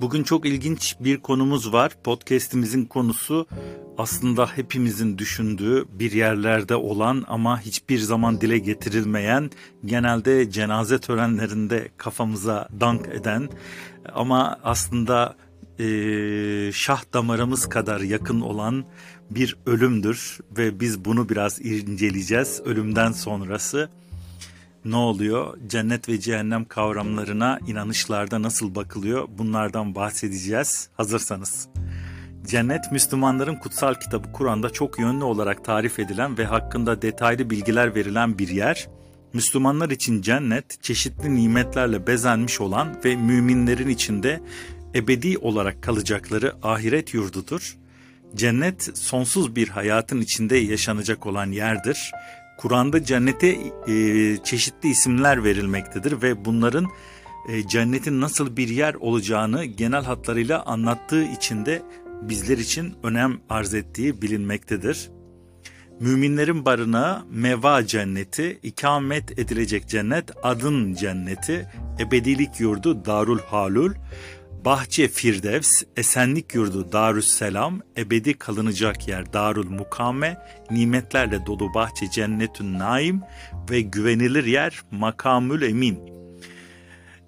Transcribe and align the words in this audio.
Bugün 0.00 0.22
çok 0.22 0.46
ilginç 0.46 0.96
bir 1.00 1.16
konumuz 1.16 1.72
var. 1.72 1.92
Podcast'imizin 2.04 2.84
konusu 2.84 3.46
aslında 3.98 4.46
hepimizin 4.46 5.18
düşündüğü 5.18 5.84
bir 5.92 6.12
yerlerde 6.12 6.76
olan 6.76 7.24
ama 7.28 7.60
hiçbir 7.60 7.98
zaman 7.98 8.40
dile 8.40 8.58
getirilmeyen, 8.58 9.50
genelde 9.84 10.50
cenaze 10.50 10.98
törenlerinde 10.98 11.88
kafamıza 11.96 12.68
dank 12.80 13.08
eden 13.08 13.48
ama 14.14 14.58
aslında 14.64 15.36
e, 15.78 15.86
şah 16.72 17.02
damarımız 17.12 17.68
kadar 17.68 18.00
yakın 18.00 18.40
olan 18.40 18.84
bir 19.30 19.56
ölümdür 19.66 20.38
ve 20.58 20.80
biz 20.80 21.04
bunu 21.04 21.28
biraz 21.28 21.60
inceleyeceğiz 21.60 22.62
ölümden 22.64 23.12
sonrası 23.12 23.90
ne 24.84 24.96
oluyor? 24.96 25.58
Cennet 25.66 26.08
ve 26.08 26.20
cehennem 26.20 26.64
kavramlarına 26.64 27.58
inanışlarda 27.66 28.42
nasıl 28.42 28.74
bakılıyor? 28.74 29.28
Bunlardan 29.38 29.94
bahsedeceğiz. 29.94 30.88
Hazırsanız. 30.96 31.68
Cennet 32.46 32.92
Müslümanların 32.92 33.54
kutsal 33.54 33.94
kitabı 33.94 34.32
Kur'an'da 34.32 34.70
çok 34.70 34.98
yönlü 34.98 35.24
olarak 35.24 35.64
tarif 35.64 35.98
edilen 35.98 36.38
ve 36.38 36.44
hakkında 36.44 37.02
detaylı 37.02 37.50
bilgiler 37.50 37.94
verilen 37.94 38.38
bir 38.38 38.48
yer. 38.48 38.88
Müslümanlar 39.32 39.90
için 39.90 40.22
cennet 40.22 40.82
çeşitli 40.82 41.34
nimetlerle 41.34 42.06
bezenmiş 42.06 42.60
olan 42.60 42.96
ve 43.04 43.16
müminlerin 43.16 43.88
içinde 43.88 44.40
ebedi 44.94 45.38
olarak 45.38 45.82
kalacakları 45.82 46.54
ahiret 46.62 47.14
yurdudur. 47.14 47.76
Cennet 48.34 48.98
sonsuz 48.98 49.56
bir 49.56 49.68
hayatın 49.68 50.20
içinde 50.20 50.56
yaşanacak 50.56 51.26
olan 51.26 51.50
yerdir. 51.50 52.12
Kur'an'da 52.60 53.04
cennete 53.04 53.48
e, 53.88 54.36
çeşitli 54.44 54.88
isimler 54.88 55.44
verilmektedir 55.44 56.22
ve 56.22 56.44
bunların 56.44 56.86
e, 57.48 57.68
cennetin 57.68 58.20
nasıl 58.20 58.56
bir 58.56 58.68
yer 58.68 58.94
olacağını 58.94 59.64
genel 59.64 60.04
hatlarıyla 60.04 60.62
anlattığı 60.62 61.24
için 61.24 61.66
de 61.66 61.82
bizler 62.22 62.58
için 62.58 62.94
önem 63.02 63.40
arz 63.48 63.74
ettiği 63.74 64.22
bilinmektedir. 64.22 65.10
Müminlerin 66.00 66.64
barınağı 66.64 67.26
meva 67.30 67.86
cenneti, 67.86 68.58
ikamet 68.62 69.38
edilecek 69.38 69.88
cennet, 69.88 70.30
adın 70.42 70.94
cenneti, 70.94 71.68
ebedilik 72.00 72.60
yurdu 72.60 73.04
Darul 73.04 73.38
Halul, 73.38 73.92
Bahçe 74.64 75.08
Firdevs, 75.08 75.82
esenlik 75.96 76.54
yurdu 76.54 76.92
Darüsselam, 76.92 77.80
ebedi 77.96 78.34
kalınacak 78.34 79.08
yer 79.08 79.32
Darul 79.32 79.70
Mukame, 79.70 80.38
nimetlerle 80.70 81.46
dolu 81.46 81.74
bahçe 81.74 82.10
Cennetün 82.10 82.78
Naim 82.78 83.20
ve 83.70 83.80
güvenilir 83.80 84.44
yer 84.44 84.82
Makamül 84.90 85.62
Emin. 85.62 85.98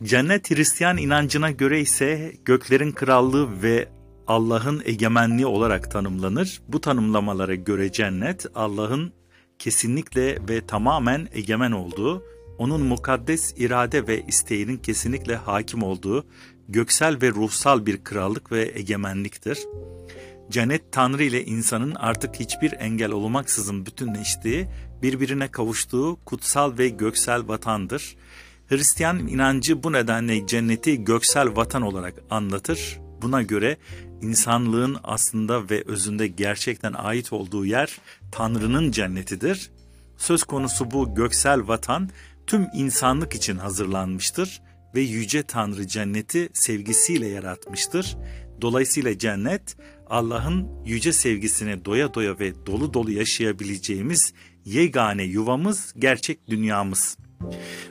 Cennet 0.02 0.50
Hristiyan 0.50 0.96
inancına 0.96 1.50
göre 1.50 1.80
ise 1.80 2.32
göklerin 2.44 2.92
krallığı 2.92 3.62
ve 3.62 3.88
Allah'ın 4.26 4.82
egemenliği 4.84 5.46
olarak 5.46 5.90
tanımlanır. 5.90 6.62
Bu 6.68 6.80
tanımlamalara 6.80 7.54
göre 7.54 7.92
cennet 7.92 8.46
Allah'ın 8.54 9.12
kesinlikle 9.58 10.38
ve 10.48 10.66
tamamen 10.66 11.28
egemen 11.32 11.72
olduğu, 11.72 12.22
onun 12.58 12.80
mukaddes 12.80 13.54
irade 13.56 14.06
ve 14.06 14.22
isteğinin 14.28 14.76
kesinlikle 14.76 15.36
hakim 15.36 15.82
olduğu, 15.82 16.26
göksel 16.72 17.22
ve 17.22 17.30
ruhsal 17.30 17.86
bir 17.86 18.04
krallık 18.04 18.52
ve 18.52 18.72
egemenliktir. 18.74 19.58
Cennet 20.50 20.92
Tanrı 20.92 21.24
ile 21.24 21.44
insanın 21.44 21.94
artık 21.94 22.40
hiçbir 22.40 22.72
engel 22.72 23.10
olmaksızın 23.10 23.86
bütünleştiği, 23.86 24.68
birbirine 25.02 25.48
kavuştuğu 25.48 26.18
kutsal 26.24 26.78
ve 26.78 26.88
göksel 26.88 27.48
vatandır. 27.48 28.16
Hristiyan 28.66 29.18
inancı 29.18 29.82
bu 29.82 29.92
nedenle 29.92 30.46
cenneti 30.46 31.04
göksel 31.04 31.56
vatan 31.56 31.82
olarak 31.82 32.14
anlatır. 32.30 33.00
Buna 33.22 33.42
göre 33.42 33.76
insanlığın 34.22 34.96
aslında 35.04 35.70
ve 35.70 35.82
özünde 35.86 36.26
gerçekten 36.26 36.92
ait 36.92 37.32
olduğu 37.32 37.66
yer 37.66 37.98
Tanrı'nın 38.32 38.90
cennetidir. 38.90 39.70
Söz 40.16 40.44
konusu 40.44 40.90
bu 40.90 41.14
göksel 41.14 41.68
vatan 41.68 42.10
tüm 42.46 42.68
insanlık 42.74 43.34
için 43.34 43.56
hazırlanmıştır 43.56 44.62
ve 44.94 45.00
yüce 45.00 45.42
Tanrı 45.42 45.86
cenneti 45.86 46.48
sevgisiyle 46.52 47.28
yaratmıştır. 47.28 48.16
Dolayısıyla 48.60 49.18
cennet 49.18 49.76
Allah'ın 50.06 50.68
yüce 50.86 51.12
sevgisini 51.12 51.84
doya 51.84 52.14
doya 52.14 52.38
ve 52.38 52.66
dolu 52.66 52.94
dolu 52.94 53.10
yaşayabileceğimiz 53.10 54.32
yegane 54.64 55.22
yuvamız, 55.22 55.94
gerçek 55.98 56.48
dünyamız. 56.48 57.16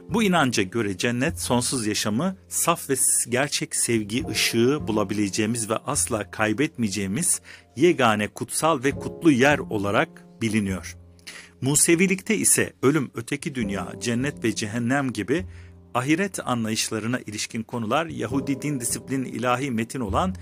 Bu 0.09 0.23
inanca 0.23 0.63
göre 0.63 0.97
cennet 0.97 1.41
sonsuz 1.41 1.87
yaşamı 1.87 2.35
saf 2.47 2.89
ve 2.89 2.95
gerçek 3.29 3.75
sevgi 3.75 4.27
ışığı 4.27 4.79
bulabileceğimiz 4.87 5.69
ve 5.69 5.77
asla 5.77 6.31
kaybetmeyeceğimiz 6.31 7.41
yegane 7.75 8.27
kutsal 8.27 8.83
ve 8.83 8.91
kutlu 8.91 9.31
yer 9.31 9.59
olarak 9.59 10.25
biliniyor. 10.41 10.97
Musevilikte 11.61 12.37
ise 12.37 12.73
ölüm, 12.83 13.11
öteki 13.15 13.55
dünya, 13.55 13.93
cennet 14.01 14.43
ve 14.43 14.55
cehennem 14.55 15.13
gibi 15.13 15.45
ahiret 15.93 16.47
anlayışlarına 16.47 17.19
ilişkin 17.19 17.63
konular 17.63 18.05
Yahudi 18.05 18.61
din 18.61 18.79
disiplinin 18.79 19.25
ilahi 19.25 19.71
metin 19.71 19.99
olan 19.99 20.35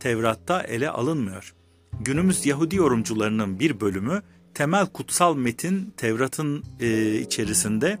Tevrat'ta 0.00 0.62
ele 0.62 0.90
alınmıyor. 0.90 1.54
Günümüz 2.00 2.46
Yahudi 2.46 2.76
yorumcularının 2.76 3.60
bir 3.60 3.80
bölümü 3.80 4.22
temel 4.54 4.86
kutsal 4.86 5.36
metin 5.36 5.94
Tevrat'ın 5.96 6.64
e, 6.80 7.18
içerisinde 7.18 7.98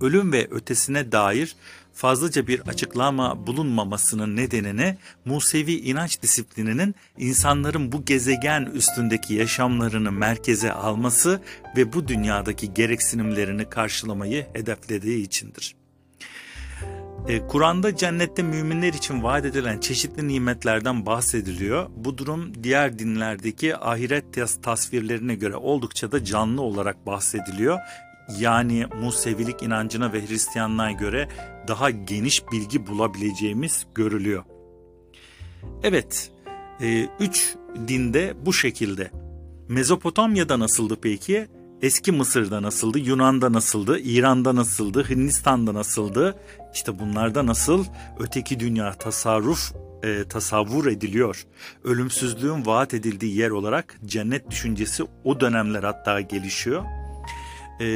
ölüm 0.00 0.32
ve 0.32 0.48
ötesine 0.50 1.12
dair 1.12 1.56
fazlaca 1.92 2.46
bir 2.46 2.60
açıklama 2.60 3.46
bulunmamasının 3.46 4.36
nedenine 4.36 4.98
Musevi 5.24 5.72
inanç 5.72 6.22
disiplininin 6.22 6.94
insanların 7.18 7.92
bu 7.92 8.04
gezegen 8.04 8.64
üstündeki 8.74 9.34
yaşamlarını 9.34 10.12
merkeze 10.12 10.72
alması 10.72 11.40
ve 11.76 11.92
bu 11.92 12.08
dünyadaki 12.08 12.74
gereksinimlerini 12.74 13.68
karşılamayı 13.68 14.46
hedeflediği 14.52 15.22
içindir. 15.22 15.74
E, 17.28 17.46
Kur'an'da 17.46 17.96
cennette 17.96 18.42
müminler 18.42 18.92
için 18.92 19.22
vaat 19.22 19.44
edilen 19.44 19.78
çeşitli 19.78 20.28
nimetlerden 20.28 21.06
bahsediliyor. 21.06 21.90
Bu 21.96 22.18
durum 22.18 22.64
diğer 22.64 22.98
dinlerdeki 22.98 23.76
ahiret 23.76 24.24
tasvirlerine 24.62 25.34
göre 25.34 25.56
oldukça 25.56 26.12
da 26.12 26.24
canlı 26.24 26.62
olarak 26.62 27.06
bahsediliyor. 27.06 27.78
Yani 28.38 28.86
Musevilik 29.00 29.62
inancına 29.62 30.12
ve 30.12 30.26
Hristiyanlığa 30.26 30.90
göre 30.90 31.28
daha 31.68 31.90
geniş 31.90 32.42
bilgi 32.52 32.86
bulabileceğimiz 32.86 33.86
görülüyor. 33.94 34.44
Evet, 35.82 36.30
e, 36.80 37.08
üç 37.20 37.54
dinde 37.88 38.34
bu 38.46 38.52
şekilde. 38.52 39.10
Mezopotamya'da 39.68 40.58
nasıldı 40.58 40.96
peki? 41.02 41.48
Eski 41.84 42.12
Mısır'da 42.12 42.62
nasıldı, 42.62 42.98
Yunan'da 42.98 43.52
nasıldı, 43.52 43.98
İran'da 43.98 44.54
nasıldı, 44.54 45.08
Hindistan'da 45.08 45.74
nasıldı? 45.74 46.36
İşte 46.74 46.98
bunlarda 46.98 47.46
nasıl 47.46 47.84
öteki 48.18 48.60
dünya 48.60 48.92
tasarruf 48.92 49.72
e, 50.02 50.24
tasavvur 50.28 50.86
ediliyor. 50.86 51.46
Ölümsüzlüğün 51.84 52.66
vaat 52.66 52.94
edildiği 52.94 53.36
yer 53.36 53.50
olarak 53.50 53.98
cennet 54.04 54.50
düşüncesi 54.50 55.04
o 55.24 55.40
dönemler 55.40 55.82
hatta 55.82 56.20
gelişiyor. 56.20 56.84
E, 57.80 57.86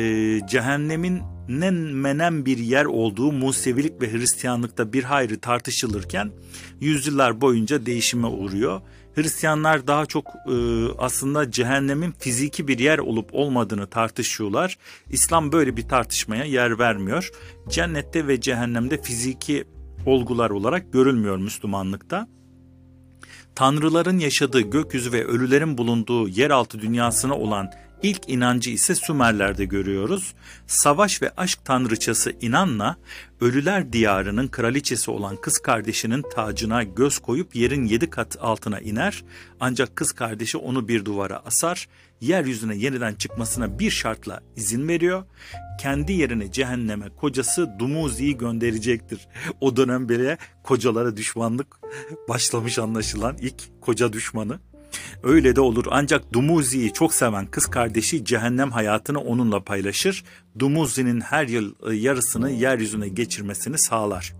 cehennemin 0.49 1.23
ne 1.49 1.71
menem 1.71 2.47
bir 2.47 2.59
yer 2.59 2.85
olduğu 2.85 3.33
Musevilik 3.33 4.03
ve 4.03 4.13
Hristiyanlıkta 4.13 4.93
bir 4.93 5.05
hayli 5.05 5.41
tartışılırken 5.41 6.33
yüzyıllar 6.81 7.41
boyunca 7.41 7.87
değişime 7.87 8.27
uğruyor. 8.27 8.81
Hristiyanlar 9.19 9.87
daha 9.87 10.07
çok 10.07 10.27
e, 10.27 10.53
aslında 10.99 11.51
cehennemin 11.51 12.13
fiziki 12.19 12.69
bir 12.69 12.79
yer 12.79 12.99
olup 12.99 13.29
olmadığını 13.33 13.87
tartışıyorlar. 13.87 14.79
İslam 15.11 15.53
böyle 15.53 15.77
bir 15.77 15.89
tartışmaya 15.89 16.45
yer 16.45 16.79
vermiyor. 16.79 17.31
Cennette 17.69 18.29
ve 18.29 18.41
cehennemde 18.41 19.03
fiziki 19.03 19.65
olgular 20.07 20.51
olarak 20.51 20.93
görülmüyor 20.93 21.37
Müslümanlıkta. 21.37 22.29
Tanrıların 23.55 24.19
yaşadığı 24.19 24.61
gökyüzü 24.61 25.13
ve 25.13 25.25
ölülerin 25.25 25.79
bulunduğu 25.79 26.29
yeraltı 26.29 26.81
dünyasına 26.81 27.35
olan 27.35 27.71
İlk 28.03 28.29
inancı 28.29 28.71
ise 28.71 28.95
Sümerler'de 28.95 29.65
görüyoruz. 29.65 30.35
Savaş 30.67 31.23
ve 31.23 31.31
aşk 31.37 31.65
tanrıçası 31.65 32.33
İnanna, 32.41 32.97
ölüler 33.41 33.93
diyarının 33.93 34.49
kraliçesi 34.49 35.11
olan 35.11 35.37
kız 35.37 35.59
kardeşinin 35.59 36.23
tacına 36.23 36.83
göz 36.83 37.19
koyup 37.19 37.57
yerin 37.57 37.85
yedi 37.85 38.11
kat 38.11 38.37
altına 38.41 38.81
iner. 38.81 39.25
Ancak 39.61 39.97
kız 39.97 40.13
kardeşi 40.13 40.59
onu 40.59 40.89
bir 40.89 41.05
duvara 41.05 41.37
asar, 41.37 41.89
yeryüzüne 42.21 42.77
yeniden 42.77 43.15
çıkmasına 43.15 43.79
bir 43.79 43.91
şartla 43.91 44.41
izin 44.57 44.89
veriyor. 44.89 45.25
Kendi 45.81 46.13
yerine 46.13 46.53
cehenneme 46.53 47.09
kocası 47.09 47.69
Dumuzi'yi 47.79 48.39
gönderecektir. 48.39 49.29
O 49.61 49.77
dönem 49.77 50.09
bile 50.09 50.39
kocalara 50.63 51.17
düşmanlık 51.17 51.77
başlamış 52.29 52.79
anlaşılan 52.79 53.37
ilk 53.41 53.81
koca 53.81 54.13
düşmanı. 54.13 54.59
Öyle 55.23 55.57
de 55.57 55.61
olur 55.61 55.85
ancak 55.91 56.33
Dumuzi'yi 56.33 56.93
çok 56.93 57.15
seven 57.15 57.47
kız 57.47 57.67
kardeşi 57.67 58.25
cehennem 58.25 58.71
hayatını 58.71 59.21
onunla 59.21 59.65
paylaşır. 59.65 60.25
Dumuzi'nin 60.59 61.21
her 61.21 61.49
yıl 61.49 61.75
e, 61.91 61.95
yarısını 61.95 62.51
yeryüzüne 62.51 63.09
geçirmesini 63.09 63.79
sağlar. 63.79 64.35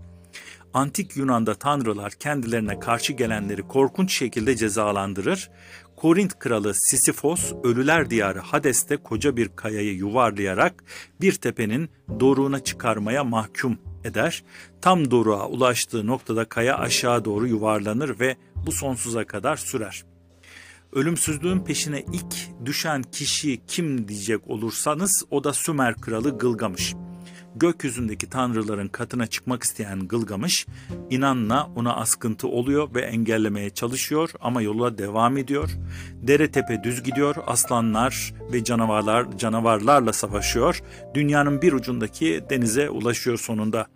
Antik 0.73 1.17
Yunan'da 1.17 1.53
tanrılar 1.53 2.11
kendilerine 2.11 2.79
karşı 2.79 3.13
gelenleri 3.13 3.61
korkunç 3.61 4.13
şekilde 4.13 4.55
cezalandırır. 4.55 5.49
Korint 5.95 6.39
kralı 6.39 6.73
Sisyphos 6.73 7.53
ölüler 7.63 8.09
diyarı 8.09 8.39
Hades'te 8.39 8.97
koca 8.97 9.37
bir 9.37 9.49
kayayı 9.55 9.95
yuvarlayarak 9.95 10.83
bir 11.21 11.33
tepenin 11.33 11.89
doruğuna 12.19 12.59
çıkarmaya 12.59 13.23
mahkum 13.23 13.77
eder. 14.03 14.43
Tam 14.81 15.11
doruğa 15.11 15.47
ulaştığı 15.47 16.07
noktada 16.07 16.45
kaya 16.45 16.77
aşağı 16.77 17.25
doğru 17.25 17.47
yuvarlanır 17.47 18.19
ve 18.19 18.35
bu 18.55 18.71
sonsuza 18.71 19.25
kadar 19.25 19.57
sürer. 19.57 20.05
Ölümsüzlüğün 20.93 21.59
peşine 21.59 22.03
ilk 22.13 22.65
düşen 22.65 23.03
kişi 23.03 23.61
kim 23.67 24.07
diyecek 24.07 24.47
olursanız 24.47 25.23
o 25.31 25.43
da 25.43 25.53
Sümer 25.53 25.95
kralı 25.95 26.37
Gılgamış. 26.37 26.95
Gökyüzündeki 27.55 28.29
tanrıların 28.29 28.87
katına 28.87 29.27
çıkmak 29.27 29.63
isteyen 29.63 30.07
Gılgamış 30.07 30.67
inanla 31.09 31.69
ona 31.75 31.95
askıntı 31.95 32.47
oluyor 32.47 32.95
ve 32.95 33.01
engellemeye 33.01 33.69
çalışıyor 33.69 34.29
ama 34.39 34.61
yola 34.61 34.97
devam 34.97 35.37
ediyor. 35.37 35.69
Dere 36.13 36.51
tepe 36.51 36.83
düz 36.83 37.03
gidiyor, 37.03 37.35
aslanlar 37.47 38.33
ve 38.53 38.63
canavarlar 38.63 39.37
canavarlarla 39.37 40.13
savaşıyor. 40.13 40.81
Dünyanın 41.13 41.61
bir 41.61 41.73
ucundaki 41.73 42.43
denize 42.49 42.89
ulaşıyor 42.89 43.37
sonunda. 43.37 43.87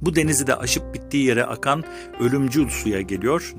Bu 0.00 0.14
denizi 0.14 0.46
de 0.46 0.54
aşıp 0.54 0.94
bittiği 0.94 1.24
yere 1.24 1.44
akan 1.44 1.84
ölümcül 2.20 2.68
suya 2.68 3.00
geliyor. 3.00 3.54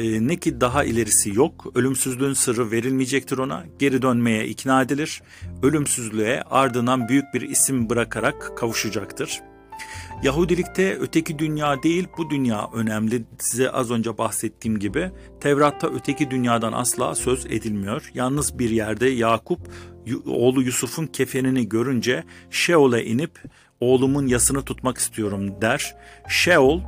E, 0.00 0.26
ne 0.26 0.36
ki 0.36 0.60
daha 0.60 0.84
ilerisi 0.84 1.36
yok. 1.36 1.66
Ölümsüzlüğün 1.74 2.32
sırrı 2.32 2.70
verilmeyecektir 2.70 3.38
ona. 3.38 3.64
Geri 3.78 4.02
dönmeye 4.02 4.46
ikna 4.46 4.82
edilir. 4.82 5.22
Ölümsüzlüğe 5.62 6.42
ardından 6.42 7.08
büyük 7.08 7.34
bir 7.34 7.40
isim 7.40 7.90
bırakarak 7.90 8.58
kavuşacaktır. 8.58 9.40
Yahudilikte 10.22 10.98
öteki 11.00 11.38
dünya 11.38 11.82
değil 11.82 12.08
bu 12.18 12.30
dünya 12.30 12.70
önemli. 12.74 13.24
Size 13.38 13.70
az 13.70 13.90
önce 13.90 14.18
bahsettiğim 14.18 14.78
gibi 14.78 15.10
Tevrat'ta 15.40 15.88
öteki 15.88 16.30
dünyadan 16.30 16.72
asla 16.72 17.14
söz 17.14 17.46
edilmiyor. 17.46 18.10
Yalnız 18.14 18.58
bir 18.58 18.70
yerde 18.70 19.08
Yakup 19.08 19.60
oğlu 20.26 20.62
Yusuf'un 20.62 21.06
kefenini 21.06 21.68
görünce 21.68 22.24
Şeol'e 22.50 23.04
inip 23.04 23.42
oğlumun 23.80 24.26
yasını 24.26 24.62
tutmak 24.62 24.98
istiyorum 24.98 25.54
der. 25.62 25.96
Şeol 26.28 26.80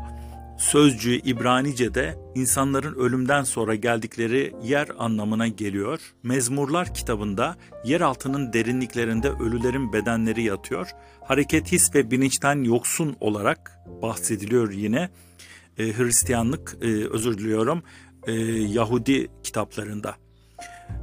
sözcüğü 0.59 1.15
İbranice'de 1.15 2.19
insanların 2.35 2.95
ölümden 2.95 3.43
sonra 3.43 3.75
geldikleri 3.75 4.55
yer 4.63 4.89
anlamına 4.99 5.49
geliyor. 5.49 6.01
Mezmurlar 6.23 6.95
kitabında 6.95 7.57
yer 7.85 8.01
altının 8.01 8.53
derinliklerinde 8.53 9.31
ölülerin 9.31 9.93
bedenleri 9.93 10.43
yatıyor. 10.43 10.91
Hareket 11.25 11.73
his 11.73 11.95
ve 11.95 12.11
bilinçten 12.11 12.65
yoksun 12.65 13.17
olarak 13.21 13.79
bahsediliyor 14.03 14.73
yine. 14.73 15.11
E, 15.79 15.99
Hristiyanlık, 15.99 16.77
e, 16.83 16.87
özür 16.87 17.39
diliyorum, 17.39 17.83
e, 18.27 18.33
Yahudi 18.53 19.29
kitaplarında. 19.43 20.15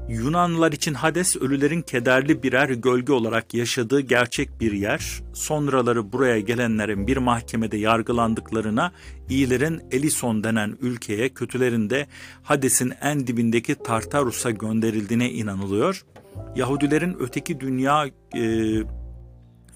Yunanlılar 0.10 0.72
için 0.72 0.94
Hades 0.94 1.36
ölülerin 1.36 1.82
kederli 1.82 2.44
birer 2.44 2.70
gölge 2.70 3.14
olarak 3.14 3.54
yaşadığı 3.54 4.00
gerçek 4.00 4.62
bir 4.62 4.72
yer. 4.72 5.22
Sonraları 5.34 6.14
buraya 6.14 6.40
gelenlerin 6.40 7.08
bir 7.08 7.18
mahkemede 7.18 7.78
yargılandıklarına 7.78 8.92
iyilerin 9.30 9.82
Elison 9.92 10.44
denen 10.44 10.78
ülkeye, 10.82 11.30
kötülerin 11.30 11.90
de 11.90 12.08
Hades'in 12.44 12.94
en 13.02 13.28
dibindeki 13.28 13.76
Tartarus'a 13.76 14.50
gönderildiğine 14.50 15.32
inanılıyor. 15.32 16.06
Yahudilerin 16.56 17.18
öteki 17.20 17.60
dünya 17.60 18.06
e, 18.36 18.44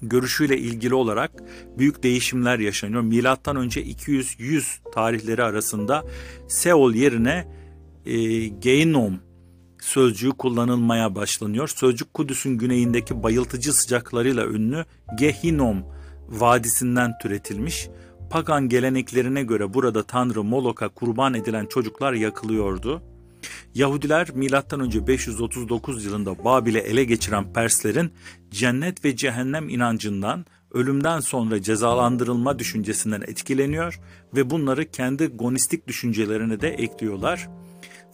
görüşüyle 0.02 0.58
ilgili 0.58 0.94
olarak 0.94 1.30
büyük 1.78 2.02
değişimler 2.02 2.58
yaşanıyor. 2.58 3.02
Milattan 3.02 3.56
önce 3.56 3.82
200-100 3.82 4.92
tarihleri 4.92 5.42
arasında 5.42 6.04
Seol 6.48 6.94
yerine 6.94 7.46
e, 8.06 8.46
Geinom 8.48 9.23
sözcüğü 9.84 10.30
kullanılmaya 10.30 11.14
başlanıyor. 11.14 11.68
Sözcük 11.68 12.14
Kudüs'ün 12.14 12.58
güneyindeki 12.58 13.22
bayıltıcı 13.22 13.72
sıcaklarıyla 13.72 14.46
ünlü 14.46 14.84
Gehinom 15.18 15.84
vadisinden 16.28 17.18
türetilmiş. 17.18 17.88
Pagan 18.30 18.68
geleneklerine 18.68 19.42
göre 19.42 19.74
burada 19.74 20.02
Tanrı 20.02 20.44
Molok'a 20.44 20.88
kurban 20.88 21.34
edilen 21.34 21.66
çocuklar 21.66 22.12
yakılıyordu. 22.12 23.02
Yahudiler 23.74 24.28
M.Ö. 24.34 25.06
539 25.06 26.04
yılında 26.04 26.44
Babil'e 26.44 26.78
ele 26.78 27.04
geçiren 27.04 27.52
Perslerin 27.52 28.12
cennet 28.50 29.04
ve 29.04 29.16
cehennem 29.16 29.68
inancından 29.68 30.46
ölümden 30.72 31.20
sonra 31.20 31.62
cezalandırılma 31.62 32.58
düşüncesinden 32.58 33.20
etkileniyor 33.20 34.00
ve 34.36 34.50
bunları 34.50 34.90
kendi 34.90 35.26
gonistik 35.26 35.88
düşüncelerine 35.88 36.60
de 36.60 36.68
ekliyorlar. 36.68 37.48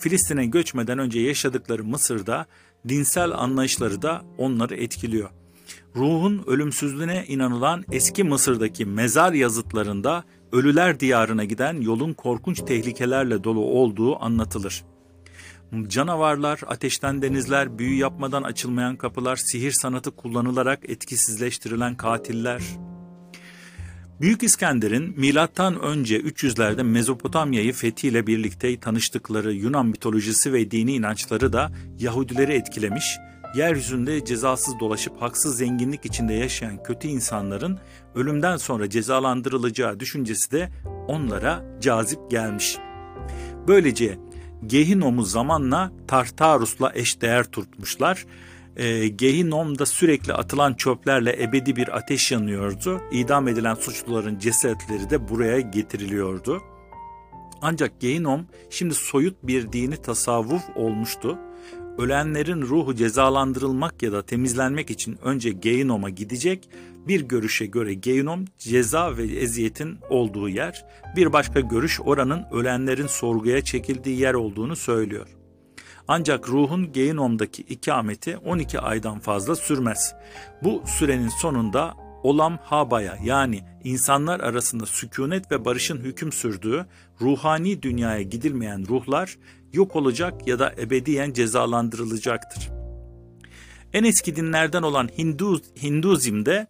Filistin'e 0.01 0.47
göçmeden 0.47 0.99
önce 0.99 1.21
yaşadıkları 1.21 1.85
Mısır'da 1.85 2.47
dinsel 2.89 3.33
anlayışları 3.33 4.03
da 4.03 4.23
onları 4.39 4.77
etkiliyor. 4.77 5.31
Ruhun 5.97 6.43
ölümsüzlüğüne 6.47 7.25
inanılan 7.29 7.85
eski 7.93 8.25
Mısır'daki 8.25 8.87
mezar 8.87 9.33
yazıtlarında 9.33 10.25
ölüler 10.53 11.01
diyarına 11.01 11.45
giden 11.45 11.81
yolun 11.81 12.13
korkunç 12.13 12.61
tehlikelerle 12.61 13.45
dolu 13.45 13.61
olduğu 13.61 14.25
anlatılır. 14.25 14.85
Canavarlar, 15.89 16.61
ateşten 16.67 17.23
denizler, 17.23 17.79
büyü 17.79 17.95
yapmadan 17.95 18.43
açılmayan 18.43 18.97
kapılar, 18.97 19.37
sihir 19.37 19.73
sanatı 19.73 20.11
kullanılarak 20.11 20.91
etkisizleştirilen 20.91 21.97
katiller, 21.97 22.63
Büyük 24.21 24.43
İskender'in 24.43 25.21
milattan 25.21 25.81
önce 25.81 26.21
300'lerde 26.21 26.83
Mezopotamya'yı 26.83 27.73
fethiyle 27.73 28.27
birlikte 28.27 28.81
tanıştıkları 28.81 29.53
Yunan 29.53 29.87
mitolojisi 29.87 30.53
ve 30.53 30.71
dini 30.71 30.93
inançları 30.93 31.53
da 31.53 31.71
Yahudileri 31.99 32.53
etkilemiş, 32.53 33.19
yeryüzünde 33.57 34.25
cezasız 34.25 34.81
dolaşıp 34.81 35.23
haksız 35.23 35.57
zenginlik 35.57 36.05
içinde 36.05 36.33
yaşayan 36.33 36.83
kötü 36.83 37.09
insanların 37.09 37.79
ölümden 38.15 38.57
sonra 38.57 38.91
cezalandırılacağı 38.91 40.01
düşüncesi 40.01 40.51
de 40.51 40.69
onlara 41.09 41.65
cazip 41.81 42.31
gelmiş. 42.31 42.79
Böylece 43.69 44.19
Gehinom'u 44.67 45.25
zamanla 45.25 45.93
Tartarus'la 46.09 46.93
eşdeğer 46.95 47.45
tutmuşlar 47.45 48.27
e, 48.81 49.09
Gehinom'da 49.09 49.87
sürekli 49.87 50.33
atılan 50.33 50.75
çöplerle 50.75 51.43
ebedi 51.43 51.77
bir 51.77 51.97
ateş 51.97 52.33
yanıyordu. 52.33 53.01
İdam 53.13 53.49
edilen 53.49 53.75
suçluların 53.75 54.39
cesetleri 54.39 55.11
de 55.11 55.29
buraya 55.29 55.61
getiriliyordu. 55.61 56.63
Ancak 57.63 58.01
Gehinom 58.01 58.47
şimdi 58.71 58.95
soyut 58.95 59.37
bir 59.43 59.73
dini 59.73 59.97
tasavvuf 59.97 60.63
olmuştu. 60.77 61.39
Ölenlerin 61.99 62.63
ruhu 62.63 62.95
cezalandırılmak 62.95 64.03
ya 64.03 64.13
da 64.13 64.23
temizlenmek 64.23 64.91
için 64.91 65.19
önce 65.23 65.51
Gehinom'a 65.51 66.11
gidecek. 66.11 66.69
Bir 67.09 67.21
görüşe 67.21 67.67
göre 67.67 67.95
Gehinom 67.95 68.45
ceza 68.59 69.17
ve 69.17 69.23
eziyetin 69.23 69.99
olduğu 70.11 70.49
yer. 70.49 70.85
Bir 71.17 71.33
başka 71.33 71.61
görüş 71.61 72.01
oranın 72.01 72.45
ölenlerin 72.53 73.07
sorguya 73.07 73.65
çekildiği 73.65 74.21
yer 74.21 74.35
olduğunu 74.35 74.77
söylüyor. 74.77 75.40
Ancak 76.09 76.49
ruhun 76.49 76.93
Geinom'daki 76.93 77.63
ikameti 77.63 78.37
12 78.37 78.81
aydan 78.81 79.19
fazla 79.19 79.57
sürmez. 79.57 80.15
Bu 80.63 80.83
sürenin 80.87 81.29
sonunda 81.29 81.95
Olam 82.23 82.59
Haba'ya 82.63 83.19
yani 83.25 83.61
insanlar 83.85 84.41
arasında 84.41 84.87
sükunet 84.87 85.53
ve 85.53 85.65
barışın 85.65 85.99
hüküm 85.99 86.33
sürdüğü 86.33 86.87
ruhani 87.21 87.83
dünyaya 87.83 88.23
gidilmeyen 88.23 88.89
ruhlar 88.89 89.39
yok 89.73 89.97
olacak 89.97 90.49
ya 90.49 90.59
da 90.59 90.73
ebediyen 90.79 91.33
cezalandırılacaktır. 91.33 92.71
En 93.93 94.05
eski 94.05 94.37
dinlerden 94.37 94.83
olan 94.83 95.09
Hindu, 95.19 95.61
Hinduzm'de 95.83 96.67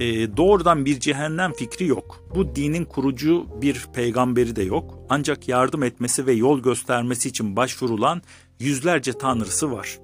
e, 0.00 0.36
doğrudan 0.36 0.84
bir 0.84 1.00
cehennem 1.00 1.52
fikri 1.52 1.86
yok. 1.86 2.24
Bu 2.34 2.56
dinin 2.56 2.84
kurucu 2.84 3.46
bir 3.62 3.86
peygamberi 3.94 4.56
de 4.56 4.62
yok. 4.62 4.98
Ancak 5.08 5.48
yardım 5.48 5.82
etmesi 5.82 6.26
ve 6.26 6.32
yol 6.32 6.60
göstermesi 6.60 7.28
için 7.28 7.56
başvurulan 7.56 8.22
yüzlerce 8.60 9.12
tanrısı 9.12 9.72
var. 9.72 9.98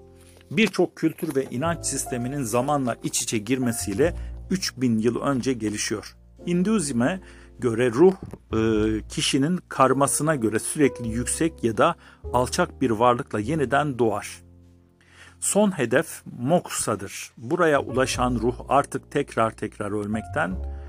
Birçok 0.51 0.97
kültür 0.97 1.37
ve 1.37 1.45
inanç 1.51 1.87
sisteminin 1.87 2.43
zamanla 2.43 2.97
iç 3.03 3.23
içe 3.23 3.39
girmesiyle 3.39 4.17
3000 4.51 4.99
yıl 4.99 5.21
önce 5.21 5.53
gelişiyor. 5.53 6.17
Hinduizme 6.47 7.21
göre 7.59 7.91
ruh 7.91 8.15
e, 8.53 8.59
kişinin 9.09 9.61
karmasına 9.69 10.35
göre 10.35 10.59
sürekli 10.59 11.09
yüksek 11.09 11.65
ya 11.65 11.77
da 11.77 11.95
alçak 12.33 12.81
bir 12.81 12.91
varlıkla 12.91 13.41
yeniden 13.41 13.99
doğar. 13.99 14.43
Son 15.41 15.79
hedef 15.79 16.23
moksadır. 16.39 17.33
Buraya 17.37 17.81
ulaşan 17.81 18.35
ruh 18.35 18.55
artık 18.69 19.11
tekrar 19.11 19.51
tekrar 19.51 19.91
ölmekten, 19.91 20.80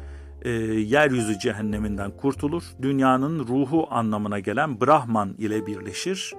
e, 0.41 0.49
yeryüzü 0.49 1.39
cehenneminden 1.39 2.11
kurtulur. 2.17 2.63
Dünyanın 2.81 3.39
ruhu 3.47 3.87
anlamına 3.89 4.39
gelen 4.39 4.81
Brahman 4.81 5.35
ile 5.37 5.65
birleşir. 5.65 6.33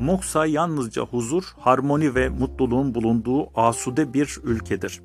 Moksa 0.00 0.46
yalnızca 0.46 1.02
huzur, 1.02 1.44
harmoni 1.58 2.14
ve 2.14 2.28
mutluluğun 2.28 2.94
bulunduğu 2.94 3.60
asude 3.60 4.14
bir 4.14 4.38
ülkedir. 4.44 5.00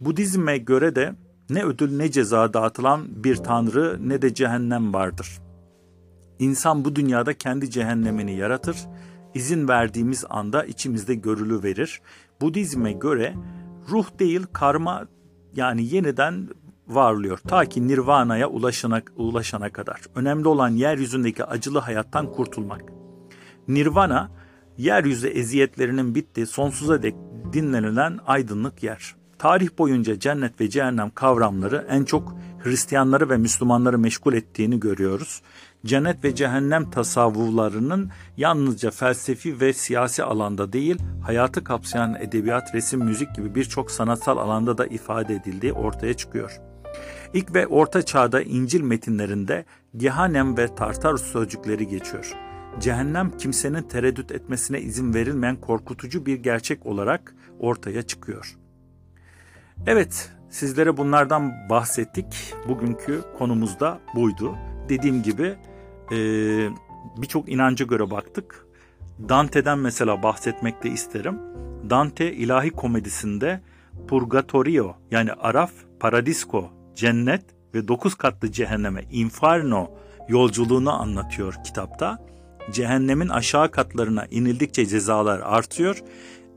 Budizme 0.00 0.58
göre 0.58 0.94
de 0.94 1.14
Ne 1.50 1.64
ödül 1.64 1.96
ne 1.96 2.10
ceza 2.10 2.52
dağıtılan 2.52 3.24
bir 3.24 3.36
tanrı 3.36 4.08
ne 4.08 4.22
de 4.22 4.34
cehennem 4.34 4.94
vardır. 4.94 5.38
İnsan 6.38 6.84
bu 6.84 6.96
dünyada 6.96 7.34
kendi 7.34 7.70
cehennemini 7.70 8.36
yaratır, 8.36 8.76
izin 9.34 9.68
verdiğimiz 9.68 10.24
anda 10.28 10.64
içimizde 10.64 11.14
görülü 11.14 11.62
verir. 11.62 12.00
Budizme 12.40 12.92
göre 12.92 13.34
ruh 13.90 14.18
değil 14.18 14.46
karma 14.52 15.06
yani 15.56 15.94
yeniden 15.94 16.48
varlıyor 16.88 17.38
ta 17.38 17.64
ki 17.64 17.88
nirvana'ya 17.88 18.48
ulaşana, 18.48 19.02
ulaşana 19.16 19.70
kadar. 19.70 20.00
Önemli 20.14 20.48
olan 20.48 20.68
yeryüzündeki 20.68 21.44
acılı 21.44 21.78
hayattan 21.78 22.32
kurtulmak. 22.32 22.82
Nirvana 23.68 24.30
yeryüzü 24.78 25.28
eziyetlerinin 25.28 26.14
bittiği 26.14 26.46
sonsuza 26.46 27.02
dek 27.02 27.14
dinlenilen 27.52 28.18
aydınlık 28.26 28.82
yer. 28.82 29.14
Tarih 29.38 29.68
boyunca 29.78 30.18
cennet 30.18 30.60
ve 30.60 30.70
cehennem 30.70 31.10
kavramları 31.10 31.86
en 31.90 32.04
çok 32.04 32.34
Hristiyanları 32.58 33.30
ve 33.30 33.36
Müslümanları 33.36 33.98
meşgul 33.98 34.34
ettiğini 34.34 34.80
görüyoruz. 34.80 35.42
Cennet 35.86 36.24
ve 36.24 36.34
cehennem 36.34 36.90
tasavvurlarının 36.90 38.10
yalnızca 38.36 38.90
felsefi 38.90 39.60
ve 39.60 39.72
siyasi 39.72 40.24
alanda 40.24 40.72
değil, 40.72 40.98
hayatı 41.22 41.64
kapsayan 41.64 42.14
edebiyat, 42.14 42.74
resim, 42.74 43.04
müzik 43.04 43.34
gibi 43.34 43.54
birçok 43.54 43.90
sanatsal 43.90 44.38
alanda 44.38 44.78
da 44.78 44.86
ifade 44.86 45.34
edildiği 45.34 45.72
ortaya 45.72 46.14
çıkıyor. 46.14 46.67
İlk 47.34 47.54
ve 47.54 47.66
orta 47.66 48.02
çağda 48.02 48.42
İncil 48.42 48.80
metinlerinde 48.80 49.64
Gehanem 49.96 50.56
ve 50.56 50.74
Tartarus 50.74 51.22
sözcükleri 51.22 51.88
geçiyor. 51.88 52.32
Cehennem 52.80 53.36
kimsenin 53.36 53.82
tereddüt 53.82 54.32
etmesine 54.32 54.80
izin 54.80 55.14
verilmeyen 55.14 55.56
korkutucu 55.56 56.26
bir 56.26 56.36
gerçek 56.36 56.86
olarak 56.86 57.34
ortaya 57.58 58.02
çıkıyor. 58.02 58.56
Evet, 59.86 60.32
sizlere 60.50 60.96
bunlardan 60.96 61.52
bahsettik. 61.70 62.54
Bugünkü 62.68 63.22
konumuz 63.38 63.80
da 63.80 64.00
buydu. 64.14 64.56
Dediğim 64.88 65.22
gibi 65.22 65.56
birçok 67.16 67.48
inanca 67.48 67.86
göre 67.86 68.10
baktık. 68.10 68.66
Dante'den 69.28 69.78
mesela 69.78 70.22
bahsetmek 70.22 70.84
de 70.84 70.90
isterim. 70.90 71.38
Dante 71.90 72.32
ilahi 72.32 72.70
komedisinde 72.70 73.60
Purgatorio 74.08 74.96
yani 75.10 75.32
Araf, 75.32 75.72
Paradisko, 76.00 76.70
Cennet 76.98 77.42
ve 77.74 77.88
dokuz 77.88 78.14
katlı 78.14 78.52
cehenneme 78.52 79.04
Inferno 79.10 79.90
yolculuğunu 80.28 80.92
anlatıyor 80.92 81.54
kitapta. 81.64 82.18
Cehennemin 82.72 83.28
aşağı 83.28 83.70
katlarına 83.70 84.26
inildikçe 84.26 84.86
cezalar 84.86 85.40
artıyor. 85.40 86.02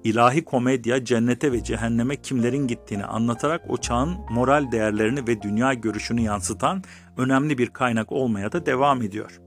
İlahi 0.04 0.46
komedya 0.46 1.06
cennete 1.06 1.52
ve 1.52 1.64
cehenneme 1.64 2.16
kimlerin 2.16 2.68
gittiğini 2.68 3.06
anlatarak 3.06 3.62
o 3.70 3.78
çağın 3.78 4.18
moral 4.30 4.72
değerlerini 4.72 5.28
ve 5.28 5.42
dünya 5.42 5.74
görüşünü 5.74 6.22
yansıtan 6.22 6.84
önemli 7.18 7.58
bir 7.58 7.68
kaynak 7.68 8.12
olmaya 8.12 8.52
da 8.52 8.66
devam 8.66 9.02
ediyor. 9.02 9.42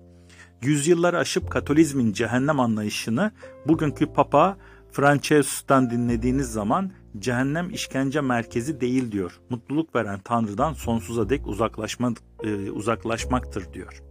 Yüzyıllar 0.63 1.15
aşıp 1.15 1.51
Katolizmin 1.51 2.13
cehennem 2.13 2.61
anlayışını 2.61 3.33
bugünkü 3.67 4.07
Papa 4.07 4.57
Francescus'tan 4.93 5.91
dinlediğiniz 5.91 6.53
zaman 6.53 6.93
cehennem 7.19 7.71
işkence 7.71 8.21
merkezi 8.21 8.81
değil 8.81 9.13
diyor. 9.13 9.41
Mutluluk 9.51 9.95
veren 9.95 10.21
Tanrı'dan 10.25 10.73
sonsuza 10.73 11.29
dek 11.29 11.47
uzaklaşma, 11.47 12.15
e, 12.45 12.71
uzaklaşmaktır 12.71 13.73
diyor. 13.73 14.03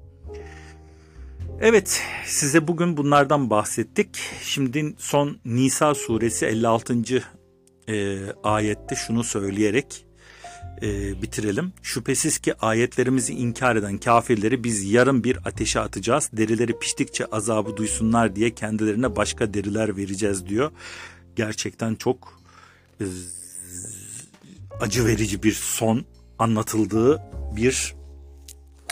Evet 1.62 2.02
size 2.26 2.68
bugün 2.68 2.98
bunlardan 2.98 3.50
bahsettik. 3.50 4.20
Şimdi 4.42 4.96
son 4.98 5.38
Nisa 5.46 5.96
suresi 5.96 6.46
56. 6.46 6.96
E, 7.90 8.20
ayette 8.44 8.96
şunu 8.96 9.24
söyleyerek 9.24 10.06
e, 10.82 11.22
bitirelim. 11.22 11.74
Şüphesiz 11.82 12.38
ki 12.38 12.54
ayetlerimizi 12.60 13.34
inkar 13.34 13.76
eden 13.76 13.98
kafirleri 13.98 14.64
biz 14.64 14.92
yarın 14.92 15.24
bir 15.24 15.38
ateşe 15.46 15.80
atacağız. 15.80 16.30
Derileri 16.34 16.80
piştikçe 16.80 17.26
azabı 17.26 17.78
duysunlar 17.78 18.36
diye 18.36 18.56
kendilerine 18.56 19.16
başka 19.16 19.54
deriler 19.54 19.98
vereceğiz 19.98 20.48
diyor. 20.48 20.72
Gerçekten 21.36 21.96
çok 21.96 22.43
acı 24.80 25.06
verici 25.06 25.44
bir 25.44 25.52
son 25.52 26.06
anlatıldığı 26.40 27.22
bir 27.56 27.96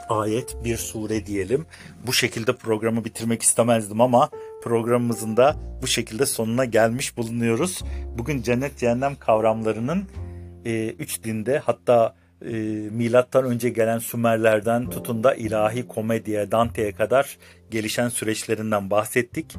ayet, 0.09 0.57
bir 0.63 0.77
sure 0.77 1.25
diyelim. 1.25 1.65
Bu 2.07 2.13
şekilde 2.13 2.55
programı 2.55 3.05
bitirmek 3.05 3.41
istemezdim 3.41 4.01
ama 4.01 4.29
programımızın 4.63 5.37
da 5.37 5.55
bu 5.81 5.87
şekilde 5.87 6.25
sonuna 6.25 6.65
gelmiş 6.65 7.17
bulunuyoruz. 7.17 7.81
Bugün 8.17 8.41
cennet 8.41 8.77
cehennem 8.77 9.15
kavramlarının 9.15 10.03
e, 10.65 10.87
üç 10.87 11.23
dinde 11.23 11.59
hatta 11.59 12.15
e, 12.45 12.53
milattan 12.91 13.45
önce 13.45 13.69
gelen 13.69 13.99
Sümerlerden 13.99 14.89
tutun 14.89 15.23
da 15.23 15.35
ilahi 15.35 15.87
komediye, 15.87 16.51
Dante'ye 16.51 16.91
kadar 16.91 17.37
gelişen 17.71 18.09
süreçlerinden 18.09 18.89
bahsettik. 18.89 19.55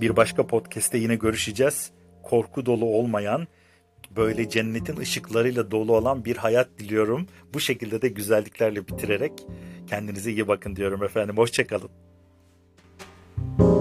Bir 0.00 0.16
başka 0.16 0.46
podcast'te 0.46 0.98
yine 0.98 1.14
görüşeceğiz. 1.14 1.90
Korku 2.22 2.66
dolu 2.66 2.84
olmayan, 2.84 3.46
böyle 4.16 4.48
cennetin 4.48 4.96
ışıklarıyla 4.96 5.70
dolu 5.70 5.96
olan 5.96 6.24
bir 6.24 6.36
hayat 6.36 6.68
diliyorum. 6.78 7.26
Bu 7.54 7.60
şekilde 7.60 8.02
de 8.02 8.08
güzelliklerle 8.08 8.88
bitirerek 8.88 9.32
kendinize 9.86 10.32
iyi 10.32 10.48
bakın 10.48 10.76
diyorum 10.76 11.04
efendim. 11.04 11.36
Hoşçakalın. 11.36 11.88
kalın. 13.58 13.73